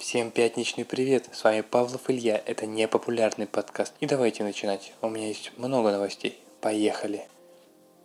[0.00, 3.92] Всем пятничный привет, с вами Павлов Илья, это непопулярный подкаст.
[4.00, 7.28] И давайте начинать, у меня есть много новостей, поехали.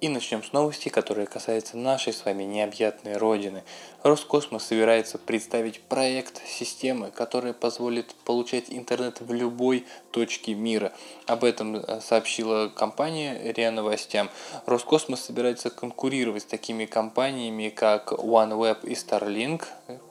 [0.01, 3.63] И начнем с новости, которая касается нашей с вами необъятной родины.
[4.03, 10.91] Роскосмос собирается представить проект системы, которая позволит получать интернет в любой точке мира.
[11.27, 14.29] Об этом э, сообщила компания РИА Новостям.
[14.65, 19.63] Роскосмос собирается конкурировать с такими компаниями, как OneWeb и Starlink,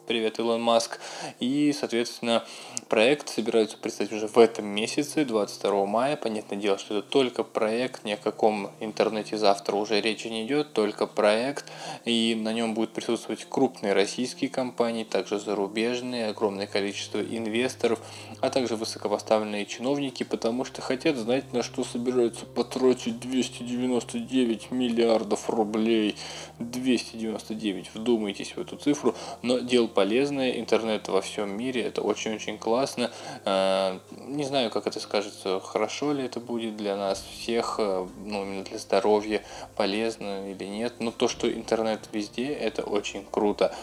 [0.07, 1.01] Привет, Илон Маск.
[1.41, 2.45] И, соответственно,
[2.91, 6.17] проект собираются представить уже в этом месяце, 22 мая.
[6.17, 10.75] Понятное дело, что это только проект, ни о каком интернете завтра уже речи не идет,
[10.75, 11.73] только проект.
[12.05, 17.99] И на нем будут присутствовать крупные российские компании, также зарубежные, огромное количество инвесторов,
[18.43, 26.17] а также высокопоставленные чиновники, потому что хотят знать, на что собираются потратить 299 миллиардов рублей.
[26.59, 33.11] 299, вдумайтесь в эту цифру, но дело полезное, интернет во всем мире, это очень-очень классно.
[33.45, 38.43] Э, не знаю, как это скажется, хорошо ли это будет для нас всех, э, ну,
[38.43, 39.43] именно для здоровья,
[39.77, 43.75] полезно или нет, но то, что интернет везде, это очень круто.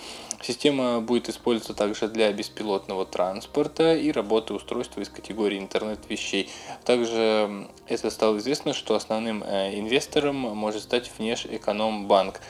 [0.41, 6.49] Система будет использоваться также для беспилотного транспорта и работы устройства из категории интернет вещей.
[6.83, 12.41] Также это стало известно, что основным э, инвестором может стать Внешэкономбанк.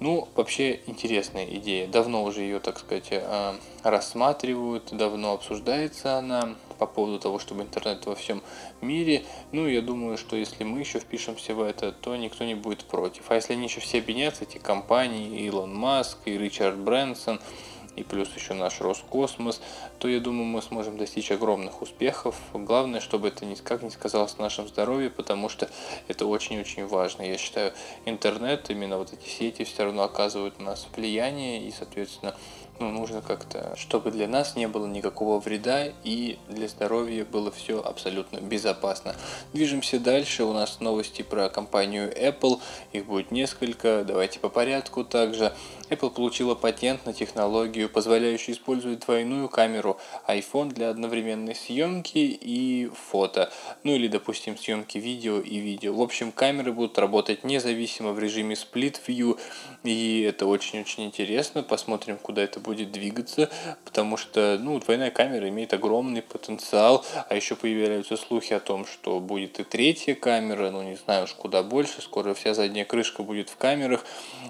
[0.00, 1.86] Ну, вообще интересная идея.
[1.86, 8.06] Давно уже ее, так сказать, э, рассматривают, давно обсуждается она по поводу того, чтобы интернет
[8.06, 8.42] во всем
[8.80, 9.24] мире.
[9.52, 13.30] Ну, я думаю, что если мы еще впишемся в это, то никто не будет против.
[13.30, 17.38] А если они еще все объединятся, эти компании, Илон Маск и Ричард Брэнсон,
[18.00, 19.60] и плюс еще наш Роскосмос,
[19.98, 22.34] то я думаю, мы сможем достичь огромных успехов.
[22.54, 25.68] Главное, чтобы это никак не сказалось на нашем здоровье, потому что
[26.08, 27.22] это очень-очень важно.
[27.22, 27.72] Я считаю,
[28.06, 32.34] интернет, именно вот эти сети все равно оказывают на нас влияние, и, соответственно,
[32.80, 37.82] ну, нужно как-то, чтобы для нас не было никакого вреда и для здоровья было все
[37.82, 39.14] абсолютно безопасно.
[39.52, 40.44] Движемся дальше.
[40.44, 42.58] У нас новости про компанию Apple.
[42.92, 44.02] Их будет несколько.
[44.06, 45.52] Давайте по порядку также.
[45.90, 53.52] Apple получила патент на технологию, позволяющую использовать двойную камеру iPhone для одновременной съемки и фото.
[53.82, 55.92] Ну или, допустим, съемки видео и видео.
[55.92, 59.38] В общем, камеры будут работать независимо в режиме Split View.
[59.82, 61.62] И это очень-очень интересно.
[61.62, 63.50] Посмотрим, куда это будет двигаться,
[63.84, 69.18] потому что ну, двойная камера имеет огромный потенциал, а еще появляются слухи о том, что
[69.18, 73.48] будет и третья камера, ну не знаю уж куда больше, скоро вся задняя крышка будет
[73.48, 74.04] в камерах.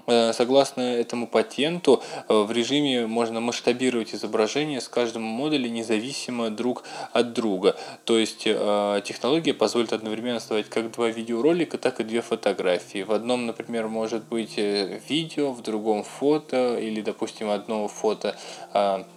[0.05, 6.83] Э, согласно этому патенту, э, в режиме можно масштабировать изображение с каждым модуле независимо друг
[7.13, 7.75] от друга.
[8.05, 13.03] То есть э, технология позволит одновременно создавать как два видеоролика, так и две фотографии.
[13.03, 18.35] В одном, например, может быть видео, в другом фото, или, допустим, одно фото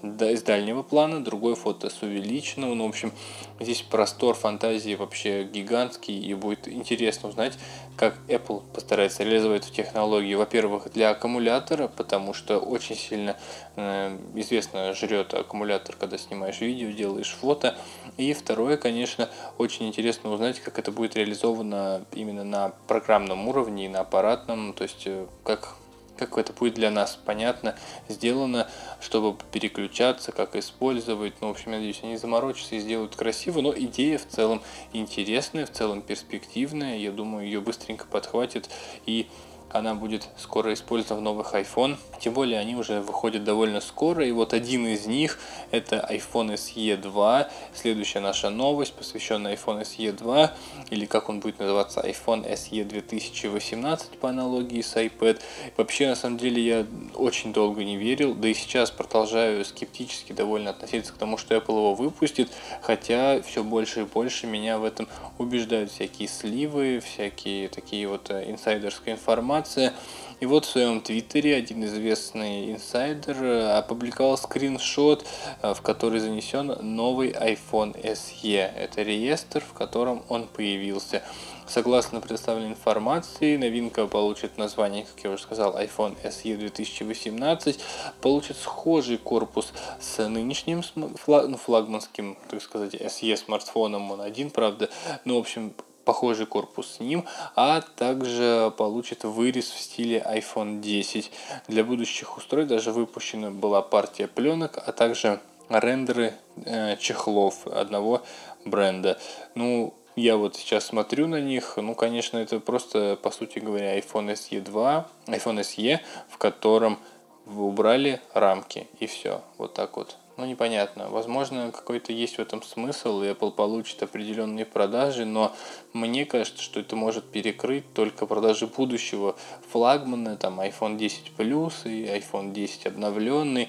[0.02, 2.74] из дальнего плана, другое фото с увеличенного.
[2.74, 3.12] Ну, в общем,
[3.60, 7.54] здесь простор фантазии вообще гигантский, и будет интересно узнать,
[7.96, 10.38] как Apple постарается реализовать эту технологию.
[10.38, 13.36] Во-первых, для аккумулятора, потому что очень сильно
[13.76, 17.76] э, известно жрет аккумулятор, когда снимаешь видео, делаешь фото.
[18.16, 19.28] И второе, конечно,
[19.58, 24.82] очень интересно узнать, как это будет реализовано именно на программном уровне и на аппаратном, то
[24.82, 25.76] есть э, как
[26.16, 27.76] как это будет для нас понятно,
[28.08, 28.68] сделано,
[29.00, 31.34] чтобы переключаться, как использовать.
[31.40, 35.66] Ну, в общем, я надеюсь, они заморочатся и сделают красиво, но идея в целом интересная,
[35.66, 36.96] в целом перспективная.
[36.96, 38.70] Я думаю, ее быстренько подхватит
[39.06, 39.28] и
[39.70, 41.96] она будет скоро использована в новых iPhone.
[42.20, 44.24] Тем более они уже выходят довольно скоро.
[44.26, 45.38] И вот один из них
[45.72, 47.48] это iPhone SE 2.
[47.74, 50.52] Следующая наша новость, посвященная iPhone SE 2,
[50.90, 55.40] или как он будет называться, iPhone SE 2018 по аналогии с iPad.
[55.76, 56.86] Вообще, на самом деле, я
[57.16, 61.76] очень долго не верил, да и сейчас продолжаю скептически довольно относиться к тому, что Apple
[61.76, 65.08] его выпустит, хотя все больше и больше меня в этом
[65.38, 69.94] убеждают всякие сливы, всякие такие вот э, инсайдерская информация, информация.
[70.40, 75.24] И вот в своем твиттере один известный инсайдер э, опубликовал скриншот,
[75.62, 78.56] э, в который занесен новый iPhone SE.
[78.58, 81.22] Это реестр, в котором он появился.
[81.66, 87.80] Согласно представленной информации, новинка получит название, как я уже сказал, iPhone SE 2018,
[88.20, 94.90] получит схожий корпус с нынешним ну, флагманским, так сказать, SE смартфоном, он один, правда,
[95.24, 95.72] но, в общем,
[96.04, 97.24] похожий корпус с ним,
[97.56, 101.30] а также получит вырез в стиле iPhone 10.
[101.68, 106.34] Для будущих устройств даже выпущена была партия пленок, а также рендеры
[106.64, 108.22] э, чехлов одного
[108.64, 109.18] бренда.
[109.54, 114.32] Ну, я вот сейчас смотрю на них, ну, конечно, это просто, по сути говоря, iPhone
[114.34, 116.98] SE 2, iPhone SE, в котором
[117.46, 121.08] убрали рамки и все, вот так вот ну, непонятно.
[121.10, 125.54] Возможно, какой-то есть в этом смысл, и Apple получит определенные продажи, но
[125.92, 129.36] мне кажется, что это может перекрыть только продажи будущего
[129.70, 133.68] флагмана, там, iPhone 10 Plus и iPhone 10 обновленный.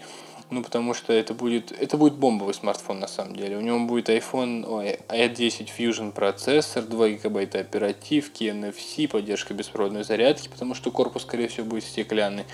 [0.51, 3.57] Ну, потому что это будет, это будет бомбовый смартфон на самом деле.
[3.57, 10.47] У него будет iPhone ой, i10 Fusion процессор, 2 гигабайта оперативки, NFC, поддержка беспроводной зарядки,
[10.47, 12.45] потому что корпус, скорее всего, будет стеклянный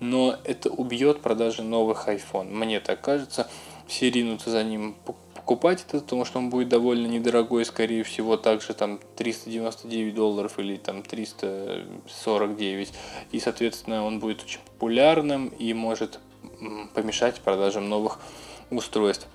[0.00, 2.52] но это убьет продажи новых iPhone.
[2.52, 3.48] Мне так кажется.
[3.86, 4.96] Все ринутся за ним
[5.34, 10.76] покупать это, потому что он будет довольно недорогой, скорее всего, также там 399 долларов или
[10.76, 12.92] там 349.
[13.32, 16.20] И, соответственно, он будет очень популярным и может
[16.94, 18.18] помешать продажам новых
[18.70, 19.26] устройств.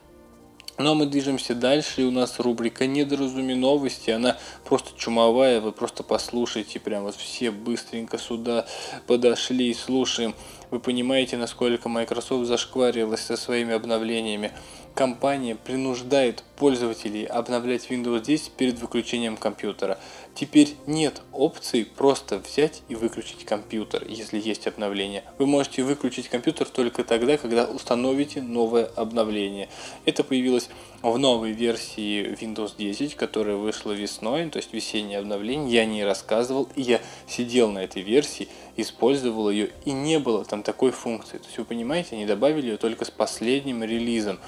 [0.80, 4.10] Но ну, а мы движемся дальше, и у нас рубрика «Недоразуми новости».
[4.10, 8.66] Она просто чумовая, вы просто послушайте, прям вот все быстренько сюда
[9.06, 10.34] подошли и слушаем.
[10.72, 14.52] Вы понимаете, насколько Microsoft зашкварилась со своими обновлениями
[14.94, 19.98] компания принуждает пользователей обновлять Windows 10 перед выключением компьютера.
[20.36, 25.24] Теперь нет опции просто взять и выключить компьютер, если есть обновление.
[25.38, 29.68] Вы можете выключить компьютер только тогда, когда установите новое обновление.
[30.06, 30.70] Это появилось
[31.02, 35.74] в новой версии Windows 10, которая вышла весной, то есть весеннее обновление.
[35.74, 38.48] Я о ней рассказывал, и я сидел на этой версии,
[38.78, 41.40] использовал ее, и не было там такой функции.
[41.40, 44.40] То есть вы понимаете, они добавили ее только с последним релизом.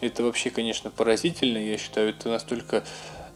[0.00, 1.58] Это вообще, конечно, поразительно.
[1.58, 2.84] Я считаю, это настолько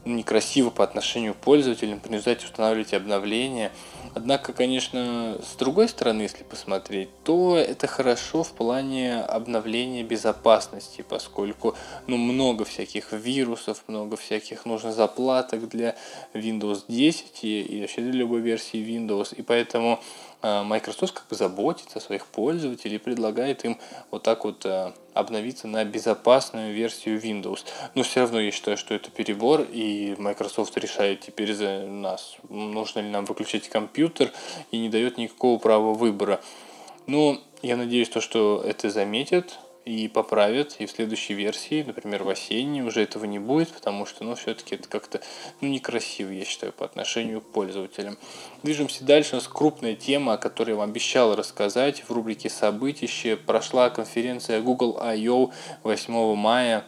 [0.08, 3.70] некрасиво по отношению к пользователям, принуждать устанавливать обновления.
[4.14, 11.76] Однако, конечно, с другой стороны, если посмотреть, то это хорошо в плане обновления безопасности, поскольку
[12.06, 15.94] ну, много всяких вирусов, много всяких нужно заплаток для
[16.32, 19.34] Windows 10 и, и вообще для любой версии Windows.
[19.34, 20.00] И поэтому
[20.42, 23.78] Microsoft как бы заботится о своих пользователей и предлагает им
[24.10, 27.64] вот так вот а, обновиться на безопасную версию Windows.
[27.94, 33.00] Но все равно я считаю, что это перебор, и Microsoft решает теперь за нас, нужно
[33.00, 34.32] ли нам выключить компьютер,
[34.70, 36.40] и не дает никакого права выбора.
[37.06, 39.58] Но я надеюсь, то, что это заметят,
[39.88, 44.24] и поправят, и в следующей версии, например, в осенней уже этого не будет, потому что,
[44.24, 45.20] ну, все-таки это как-то,
[45.60, 48.18] ну, некрасиво, я считаю, по отношению к пользователям.
[48.62, 53.36] Движемся дальше, у нас крупная тема, о которой я вам обещал рассказать в рубрике «Событище».
[53.36, 55.52] Прошла конференция Google I.O.
[55.82, 56.84] 8 мая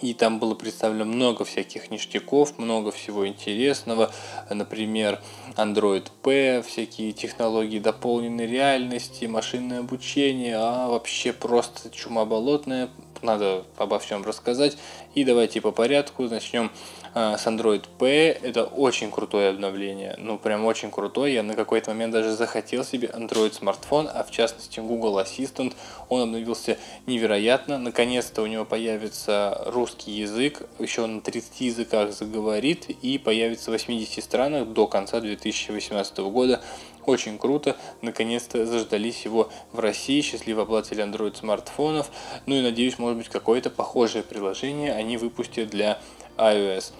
[0.00, 4.10] и там было представлено много всяких ништяков, много всего интересного.
[4.50, 5.20] Например,
[5.56, 12.88] Android P, всякие технологии дополненной реальности, машинное обучение, а вообще просто чума болотная.
[13.22, 14.76] Надо обо всем рассказать.
[15.14, 16.70] И давайте по порядку начнем
[17.14, 18.30] с Android P.
[18.42, 20.16] Это очень крутое обновление.
[20.18, 21.34] Ну, прям очень крутое.
[21.34, 25.74] Я на какой-то момент даже захотел себе Android смартфон, а в частности Google Assistant.
[26.08, 26.76] Он обновился
[27.06, 27.78] невероятно.
[27.78, 30.62] Наконец-то у него появится русский язык.
[30.80, 36.60] Еще он на 30 языках заговорит и появится в 80 странах до конца 2018 года.
[37.06, 37.76] Очень круто.
[38.00, 40.20] Наконец-то заждались его в России.
[40.20, 42.10] Счастливо обладатели Android смартфонов.
[42.46, 45.98] Ну и надеюсь, может быть, какое-то похожее приложение они выпустят для
[46.36, 46.92] iOS.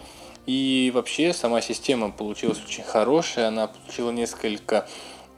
[0.46, 4.86] И вообще сама система получилась очень хорошая, она получила несколько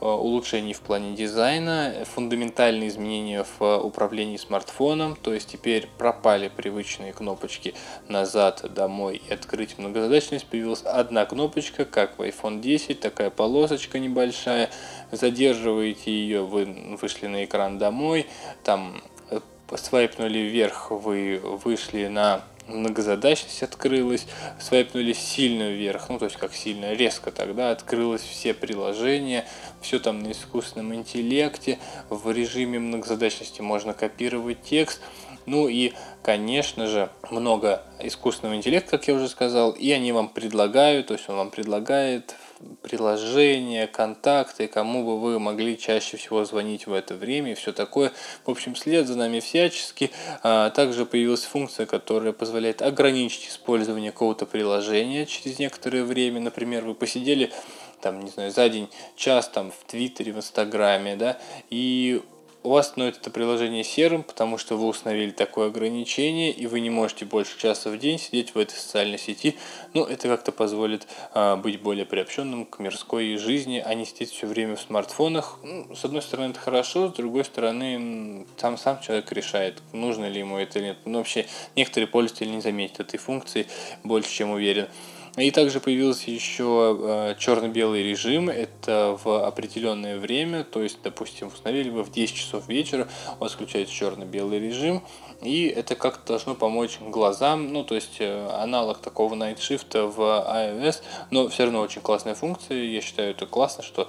[0.00, 7.12] э, улучшений в плане дизайна, фундаментальные изменения в управлении смартфоном, то есть теперь пропали привычные
[7.12, 7.74] кнопочки
[8.08, 14.70] назад, домой и открыть многозадачность, появилась одна кнопочка, как в iPhone 10, такая полосочка небольшая,
[15.12, 16.64] задерживаете ее, вы
[17.00, 18.26] вышли на экран домой,
[18.64, 19.00] там
[19.30, 19.38] э,
[19.76, 24.26] свайпнули вверх, вы вышли на многозадачность открылась,
[24.60, 29.44] свайпнули сильно вверх, ну то есть как сильно, резко тогда открылось все приложения,
[29.80, 31.78] все там на искусственном интеллекте,
[32.10, 35.00] в режиме многозадачности можно копировать текст,
[35.46, 35.92] ну и,
[36.22, 41.28] конечно же, много искусственного интеллекта, как я уже сказал, и они вам предлагают, то есть
[41.28, 42.34] он вам предлагает
[42.82, 48.12] приложения, контакты, кому бы вы могли чаще всего звонить в это время и все такое.
[48.44, 50.10] В общем, след за нами всячески.
[50.42, 56.40] А, также появилась функция, которая позволяет ограничить использование какого-то приложения через некоторое время.
[56.40, 57.52] Например, вы посидели
[58.00, 61.38] там, не знаю, за день час там в Твиттере, в Инстаграме, да,
[61.70, 62.22] и
[62.66, 66.90] у вас становится это приложение серым, потому что вы установили такое ограничение, и вы не
[66.90, 69.56] можете больше часа в день сидеть в этой социальной сети.
[69.94, 74.48] Ну, это как-то позволит а, быть более приобщенным к мирской жизни, а не сидеть все
[74.48, 75.60] время в смартфонах.
[75.62, 80.40] Ну, с одной стороны, это хорошо, с другой стороны, сам, сам человек решает, нужно ли
[80.40, 80.98] ему это или нет.
[81.04, 81.46] Ну, вообще,
[81.76, 83.68] некоторые пользователи не заметят этой функции,
[84.02, 84.88] больше чем уверен.
[85.36, 88.48] И также появился еще э, черно-белый режим.
[88.48, 93.06] Это в определенное время, то есть, допустим, установили вы в 10 часов вечера,
[93.38, 95.02] у вас включается черно-белый режим,
[95.42, 100.20] и это как-то должно помочь глазам, ну, то есть э, аналог такого Night Shift в
[100.20, 104.08] iOS, но все равно очень классная функция, я считаю это классно, что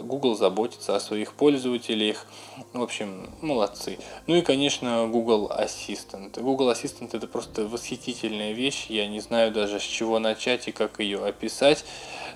[0.00, 2.26] Google заботится о своих пользователях.
[2.72, 3.98] В общем, молодцы.
[4.26, 6.40] Ну и, конечно, Google Assistant.
[6.40, 8.86] Google Assistant это просто восхитительная вещь.
[8.88, 11.84] Я не знаю даже с чего начать и как ее описать.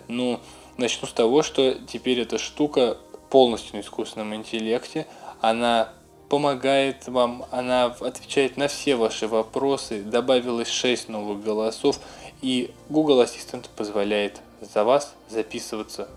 [0.09, 0.41] Ну,
[0.77, 2.97] начну с того, что теперь эта штука
[3.31, 5.07] полностью на искусственном интеллекте.
[5.41, 5.93] Она
[6.29, 11.99] помогает вам, она отвечает на все ваши вопросы, добавилось 6 новых голосов,
[12.41, 16.09] и Google Assistant позволяет за вас записываться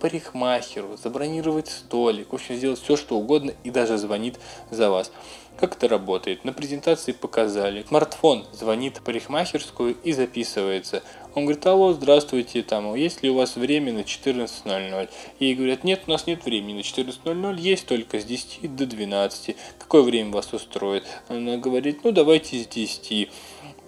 [0.00, 4.38] парикмахеру, забронировать столик, в общем, сделать все, что угодно и даже звонит
[4.70, 5.10] за вас.
[5.56, 6.44] Как это работает?
[6.44, 7.82] На презентации показали.
[7.88, 11.02] Смартфон звонит парикмахерскую и записывается.
[11.34, 15.08] Он говорит, алло, здравствуйте, там, есть ли у вас время на 14.00?
[15.38, 19.56] Ей говорят, нет, у нас нет времени на 14.00, есть только с 10 до 12.
[19.78, 21.04] Какое время вас устроит?
[21.28, 23.30] Она говорит, ну давайте с 10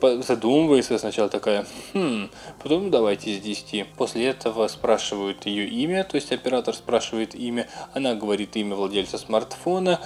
[0.01, 2.31] задумывается сначала такая, хм,
[2.63, 3.87] потом давайте с 10.
[3.97, 10.01] После этого спрашивают ее имя, то есть оператор спрашивает имя, она говорит имя владельца смартфона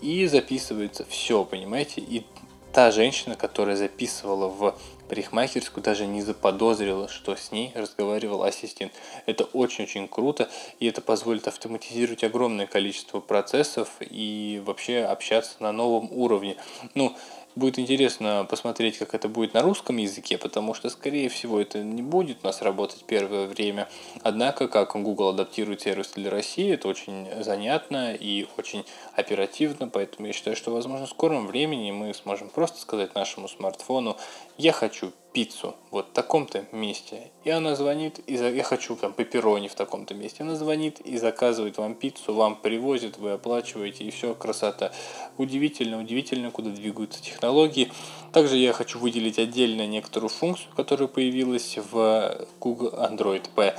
[0.00, 2.00] и записывается все, понимаете?
[2.00, 2.24] И
[2.72, 4.76] та женщина, которая записывала в
[5.08, 8.92] парикмахерскую, даже не заподозрила, что с ней разговаривал ассистент.
[9.24, 10.48] Это очень-очень круто,
[10.78, 16.56] и это позволит автоматизировать огромное количество процессов и вообще общаться на новом уровне.
[16.94, 17.16] Ну,
[17.56, 22.02] Будет интересно посмотреть, как это будет на русском языке, потому что, скорее всего, это не
[22.02, 23.88] будет у нас работать первое время.
[24.22, 28.84] Однако, как Google адаптирует сервис для России, это очень занятно и очень
[29.14, 34.18] оперативно, поэтому я считаю, что, возможно, в скором времени мы сможем просто сказать нашему смартфону
[34.58, 37.30] «Я хочу пиццу вот в таком-то месте.
[37.44, 38.48] И она звонит, и за...
[38.48, 40.42] я хочу там пепперони в таком-то месте.
[40.42, 44.92] Она звонит и заказывает вам пиццу, вам привозит, вы оплачиваете, и все, красота.
[45.36, 47.92] Удивительно, удивительно, куда двигаются технологии.
[48.32, 53.78] Также я хочу выделить отдельно некоторую функцию, которая появилась в Google Android P.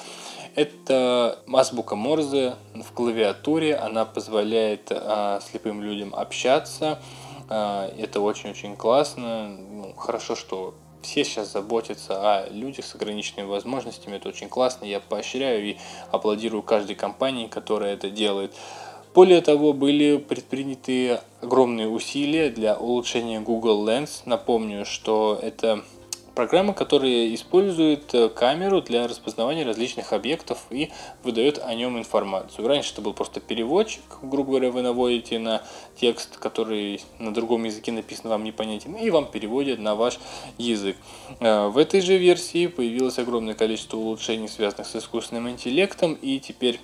[0.53, 3.75] Это азбука Морзе в клавиатуре.
[3.77, 6.99] Она позволяет а, слепым людям общаться.
[7.49, 9.47] А, это очень-очень классно.
[9.49, 14.15] Ну, хорошо, что все сейчас заботятся о людях с ограниченными возможностями.
[14.15, 14.85] Это очень классно.
[14.85, 15.77] Я поощряю и
[16.11, 18.53] аплодирую каждой компании, которая это делает.
[19.13, 24.21] Более того, были предприняты огромные усилия для улучшения Google Lens.
[24.25, 25.83] Напомню, что это
[26.37, 30.91] Программа, которая использует э, камеру для распознавания различных объектов и
[31.23, 32.67] выдает о нем информацию.
[32.67, 35.63] Раньше это был просто переводчик, грубо говоря, вы наводите на
[35.99, 40.19] текст, который на другом языке написан, вам непонятен, и вам переводят на ваш
[40.59, 40.95] язык.
[41.39, 46.79] Э, в этой же версии появилось огромное количество улучшений, связанных с искусственным интеллектом, и теперь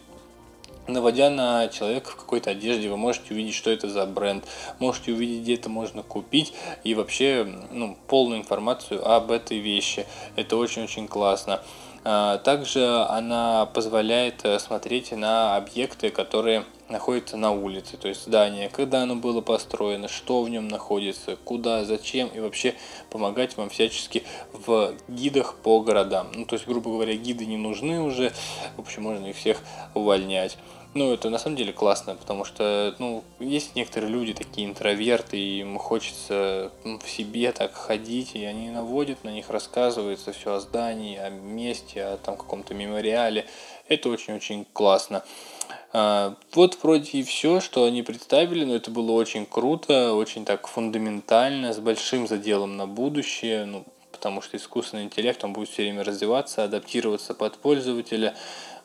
[0.87, 4.45] наводя на человека в какой-то одежде, вы можете увидеть, что это за бренд,
[4.79, 10.05] можете увидеть, где это можно купить и вообще ну, полную информацию об этой вещи.
[10.35, 11.61] Это очень-очень классно.
[12.05, 18.69] А, также она позволяет э, смотреть на объекты, которые находятся на улице, то есть здание,
[18.69, 22.75] когда оно было построено, что в нем находится, куда, зачем и вообще
[23.09, 26.31] помогать вам всячески в гидах по городам.
[26.33, 28.31] Ну, то есть, грубо говоря, гиды не нужны уже,
[28.77, 29.59] в общем, можно их всех
[29.93, 30.57] увольнять.
[30.95, 35.61] Ну, это на самом деле классно, потому что, ну, есть некоторые люди такие интроверты, и
[35.61, 41.17] им хочется в себе так ходить, и они наводят на них, рассказывается все о здании,
[41.17, 43.47] о месте, о там каком-то мемориале.
[43.87, 45.23] Это очень-очень классно.
[45.93, 50.67] А, вот вроде и все, что они представили, но это было очень круто, очень так
[50.67, 56.03] фундаментально, с большим заделом на будущее, ну, потому что искусственный интеллект, он будет все время
[56.03, 58.35] развиваться, адаптироваться под пользователя,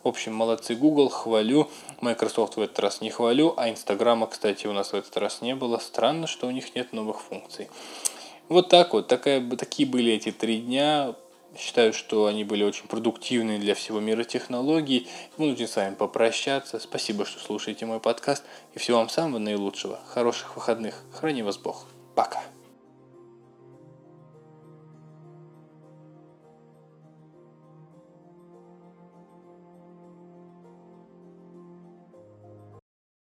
[0.05, 1.69] в общем, молодцы Google, хвалю.
[2.01, 5.55] Microsoft в этот раз не хвалю, а Инстаграма, кстати, у нас в этот раз не
[5.57, 5.79] было.
[5.79, 7.69] Странно, что у них нет новых функций.
[8.49, 11.15] Вот так вот, такая, такие были эти три дня.
[11.57, 15.09] Считаю, что они были очень продуктивные для всего мира технологий.
[15.37, 16.79] Вынужден с вами попрощаться.
[16.79, 18.45] Спасибо, что слушаете мой подкаст.
[18.75, 19.99] И всего вам самого наилучшего.
[20.07, 21.03] Хороших выходных.
[21.13, 21.87] Храни вас Бог.
[22.15, 22.43] Пока.